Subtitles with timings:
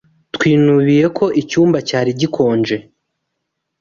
[0.35, 2.77] Twinubiye ko icyumba cyari gikonje.